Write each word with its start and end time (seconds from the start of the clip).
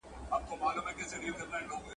ورو 0.31 0.45
په 0.47 0.53
ورو 0.61 0.81
د 0.83 0.83
دام 0.87 0.95
پر 0.97 1.09
لوري 1.21 1.29
ور 1.31 1.39
روان 1.41 1.63
سو!. 1.81 1.87